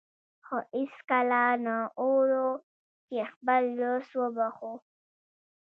[0.45, 2.47] خو هېڅکله نه اورو
[3.09, 4.73] چې خپل دوست وبخښو.